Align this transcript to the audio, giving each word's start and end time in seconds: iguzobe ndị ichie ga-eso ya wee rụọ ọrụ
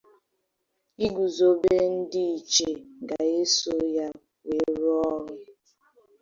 iguzobe 1.05 1.75
ndị 1.97 2.21
ichie 2.37 2.73
ga-eso 3.07 3.73
ya 3.95 4.07
wee 4.47 4.69
rụọ 4.79 4.93
ọrụ 5.13 5.35